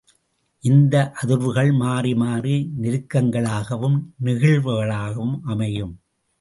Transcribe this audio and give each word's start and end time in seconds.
இந்த 0.63 0.95
அதிர்வுகள் 1.21 1.69
மாறிமாறி 1.81 2.55
நெருக்கங்களாகவும் 2.81 3.99
நெகிழ்வுகளாகவும் 4.23 5.35
அமையும். 5.45 5.93